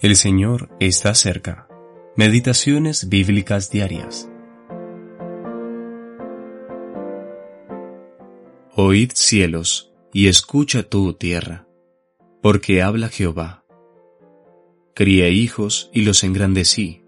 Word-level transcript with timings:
El 0.00 0.16
Señor 0.16 0.70
está 0.80 1.14
cerca. 1.14 1.68
Meditaciones 2.16 3.10
bíblicas 3.10 3.70
diarias. 3.70 4.30
Oíd 8.74 9.10
cielos, 9.14 9.92
y 10.14 10.28
escucha 10.28 10.84
tú 10.84 11.12
tierra, 11.12 11.66
porque 12.40 12.80
habla 12.80 13.10
Jehová. 13.10 13.62
Crié 14.94 15.32
hijos 15.32 15.90
y 15.92 16.00
los 16.00 16.24
engrandecí, 16.24 17.02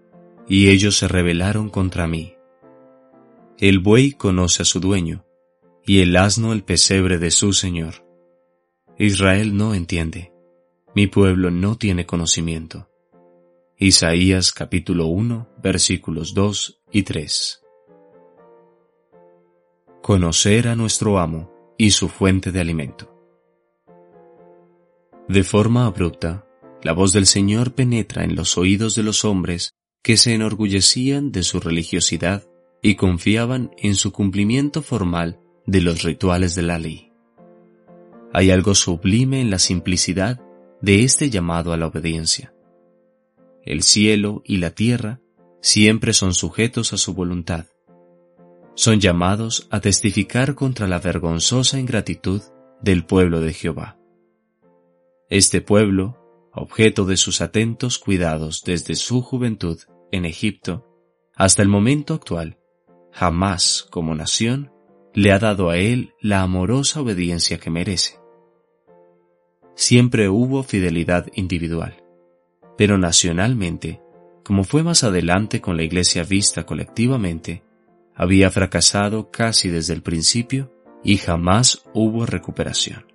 y 0.47 0.69
ellos 0.69 0.95
se 0.95 1.07
rebelaron 1.07 1.71
contra 1.71 2.05
mí. 2.05 2.35
El 3.57 3.79
buey 3.79 4.11
conoce 4.11 4.61
a 4.61 4.65
su 4.65 4.79
dueño, 4.79 5.25
y 5.83 6.01
el 6.01 6.15
asno 6.15 6.53
el 6.53 6.63
pesebre 6.63 7.17
de 7.17 7.31
su 7.31 7.53
Señor. 7.53 8.05
Israel 8.99 9.57
no 9.57 9.73
entiende 9.73 10.33
mi 10.95 11.07
pueblo 11.07 11.49
no 11.49 11.75
tiene 11.75 12.05
conocimiento. 12.05 12.87
Isaías 13.83 14.53
capítulo 14.53 15.07
1 15.07 15.57
versículos 15.61 16.33
2 16.33 16.83
y 16.93 17.03
3. 17.03 17.61
Conocer 20.01 20.69
a 20.69 20.75
nuestro 20.77 21.19
amo 21.19 21.51
y 21.77 21.91
su 21.91 22.07
fuente 22.07 22.53
de 22.53 22.61
alimento. 22.61 23.13
De 25.27 25.43
forma 25.43 25.85
abrupta, 25.85 26.47
la 26.81 26.93
voz 26.93 27.11
del 27.11 27.25
Señor 27.25 27.73
penetra 27.73 28.23
en 28.23 28.37
los 28.37 28.57
oídos 28.57 28.95
de 28.95 29.03
los 29.03 29.25
hombres 29.25 29.73
que 30.01 30.15
se 30.15 30.33
enorgullecían 30.33 31.33
de 31.33 31.43
su 31.43 31.59
religiosidad 31.59 32.47
y 32.81 32.95
confiaban 32.95 33.71
en 33.77 33.95
su 33.95 34.13
cumplimiento 34.13 34.81
formal 34.81 35.41
de 35.65 35.81
los 35.81 36.03
rituales 36.03 36.55
de 36.55 36.61
la 36.61 36.79
ley. 36.79 37.11
Hay 38.31 38.49
algo 38.49 38.75
sublime 38.75 39.41
en 39.41 39.49
la 39.49 39.59
simplicidad 39.59 40.39
de 40.81 41.03
este 41.03 41.29
llamado 41.29 41.73
a 41.73 41.77
la 41.77 41.87
obediencia. 41.87 42.53
El 43.65 43.83
cielo 43.83 44.41
y 44.45 44.57
la 44.57 44.71
tierra 44.71 45.21
siempre 45.61 46.13
son 46.13 46.33
sujetos 46.33 46.93
a 46.93 46.97
su 46.97 47.13
voluntad. 47.13 47.65
Son 48.75 48.99
llamados 48.99 49.67
a 49.71 49.79
testificar 49.79 50.55
contra 50.55 50.87
la 50.87 50.99
vergonzosa 50.99 51.79
ingratitud 51.79 52.41
del 52.81 53.05
pueblo 53.05 53.39
de 53.39 53.53
Jehová. 53.53 53.97
Este 55.29 55.61
pueblo, 55.61 56.17
objeto 56.51 57.05
de 57.05 57.17
sus 57.17 57.41
atentos 57.41 57.99
cuidados 57.99 58.63
desde 58.65 58.95
su 58.95 59.21
juventud 59.21 59.79
en 60.11 60.25
Egipto 60.25 60.87
hasta 61.35 61.61
el 61.61 61.67
momento 61.67 62.13
actual, 62.13 62.57
jamás 63.11 63.87
como 63.89 64.15
nación 64.15 64.71
le 65.13 65.31
ha 65.31 65.39
dado 65.39 65.69
a 65.69 65.77
él 65.77 66.13
la 66.19 66.41
amorosa 66.41 67.01
obediencia 67.01 67.59
que 67.59 67.69
merece 67.69 68.23
siempre 69.75 70.29
hubo 70.29 70.63
fidelidad 70.63 71.27
individual. 71.33 72.02
Pero 72.77 72.97
nacionalmente, 72.97 74.01
como 74.43 74.63
fue 74.63 74.83
más 74.83 75.03
adelante 75.03 75.61
con 75.61 75.77
la 75.77 75.83
iglesia 75.83 76.23
vista 76.23 76.65
colectivamente, 76.65 77.63
había 78.15 78.49
fracasado 78.51 79.31
casi 79.31 79.69
desde 79.69 79.93
el 79.93 80.01
principio 80.01 80.71
y 81.03 81.17
jamás 81.17 81.83
hubo 81.93 82.25
recuperación. 82.25 83.05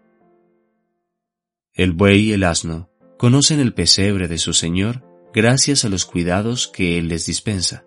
El 1.75 1.93
buey 1.93 2.31
y 2.31 2.33
el 2.33 2.45
asno 2.45 2.91
conocen 3.19 3.61
el 3.61 3.75
pesebre 3.75 4.29
de 4.29 4.39
su 4.39 4.53
Señor 4.53 5.05
gracias 5.33 5.85
a 5.85 5.89
los 5.89 6.07
cuidados 6.07 6.69
que 6.69 6.99
Él 6.99 7.09
les 7.09 7.27
dispensa. 7.27 7.85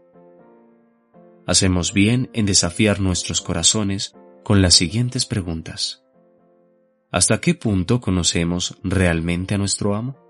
Hacemos 1.46 1.92
bien 1.94 2.30
en 2.34 2.46
desafiar 2.46 3.00
nuestros 3.00 3.42
corazones 3.42 4.16
con 4.44 4.62
las 4.62 4.76
siguientes 4.76 5.26
preguntas. 5.26 6.04
¿Hasta 7.12 7.42
qué 7.42 7.56
punto 7.56 8.00
conocemos 8.00 8.78
realmente 8.84 9.56
a 9.56 9.58
nuestro 9.58 9.96
amo? 9.96 10.21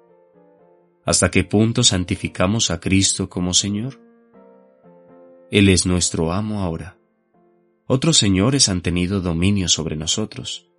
¿Hasta 1.03 1.31
qué 1.31 1.43
punto 1.43 1.83
santificamos 1.83 2.69
a 2.69 2.79
Cristo 2.79 3.27
como 3.29 3.53
Señor? 3.53 3.99
Él 5.49 5.69
es 5.69 5.85
nuestro 5.85 6.31
amo 6.31 6.61
ahora. 6.61 6.97
Otros 7.87 8.17
señores 8.17 8.69
han 8.69 8.81
tenido 8.81 9.19
dominio 9.19 9.67
sobre 9.67 9.95
nosotros, 9.95 10.69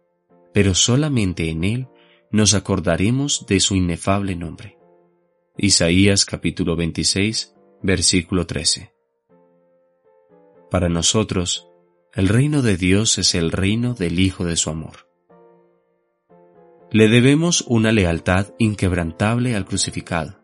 pero 0.54 0.74
solamente 0.74 1.50
en 1.50 1.64
Él 1.64 1.88
nos 2.30 2.54
acordaremos 2.54 3.46
de 3.46 3.60
su 3.60 3.74
inefable 3.74 4.36
nombre. 4.36 4.78
Isaías 5.58 6.25
capítulo 6.25 6.76
26, 6.76 7.54
versículo 7.82 8.46
13. 8.46 8.94
Para 10.70 10.88
nosotros, 10.88 11.69
el 12.14 12.28
reino 12.28 12.62
de 12.62 12.76
Dios 12.76 13.19
es 13.19 13.34
el 13.34 13.50
reino 13.50 13.94
del 13.94 14.20
Hijo 14.20 14.44
de 14.44 14.56
su 14.56 14.70
amor 14.70 15.11
le 16.92 17.08
debemos 17.08 17.64
una 17.69 17.91
lealtad 17.91 18.48
inquebrantable 18.58 19.56
al 19.56 19.64
crucificado. 19.64 20.38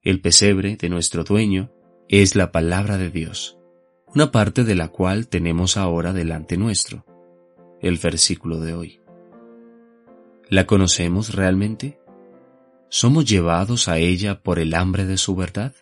El 0.00 0.22
pesebre 0.22 0.76
de 0.76 0.88
nuestro 0.88 1.24
dueño 1.24 1.70
es 2.08 2.36
la 2.36 2.52
palabra 2.52 2.96
de 2.96 3.10
Dios, 3.10 3.58
una 4.14 4.32
parte 4.32 4.64
de 4.64 4.74
la 4.74 4.88
cual 4.88 5.28
tenemos 5.28 5.76
ahora 5.76 6.14
delante 6.14 6.56
nuestro, 6.56 7.04
el 7.82 7.98
versículo 7.98 8.60
de 8.60 8.72
hoy. 8.72 9.00
¿La 10.48 10.66
conocemos 10.66 11.34
realmente? 11.34 12.00
¿Somos 12.88 13.26
llevados 13.26 13.88
a 13.88 13.98
ella 13.98 14.40
por 14.40 14.58
el 14.58 14.72
hambre 14.72 15.04
de 15.04 15.18
su 15.18 15.36
verdad? 15.36 15.74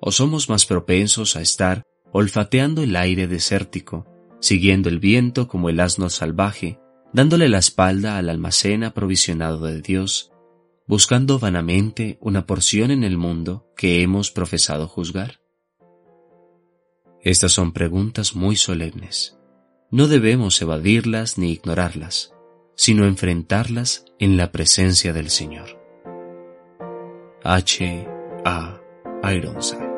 ¿O 0.00 0.10
somos 0.10 0.48
más 0.48 0.66
propensos 0.66 1.36
a 1.36 1.40
estar 1.40 1.84
olfateando 2.10 2.82
el 2.82 2.96
aire 2.96 3.28
desértico, 3.28 4.06
siguiendo 4.40 4.88
el 4.88 4.98
viento 4.98 5.46
como 5.46 5.68
el 5.68 5.78
asno 5.78 6.10
salvaje, 6.10 6.80
dándole 7.14 7.48
la 7.48 7.58
espalda 7.58 8.18
al 8.18 8.28
almacén 8.28 8.82
aprovisionado 8.82 9.64
de 9.64 9.80
Dios, 9.80 10.32
buscando 10.86 11.38
vanamente 11.38 12.18
una 12.20 12.44
porción 12.44 12.90
en 12.90 13.04
el 13.04 13.16
mundo 13.16 13.72
que 13.76 14.02
hemos 14.02 14.32
profesado 14.32 14.88
juzgar? 14.88 15.40
Estas 17.22 17.52
son 17.52 17.72
preguntas 17.72 18.34
muy 18.34 18.56
solemnes. 18.56 19.38
No 19.90 20.08
debemos 20.08 20.60
evadirlas 20.60 21.38
ni 21.38 21.52
ignorarlas, 21.52 22.34
sino 22.74 23.06
enfrentarlas 23.06 24.04
en 24.18 24.36
la 24.36 24.50
presencia 24.50 25.12
del 25.12 25.30
Señor. 25.30 25.80
H. 27.44 28.08
A. 28.44 28.80
Ironside 29.22 29.93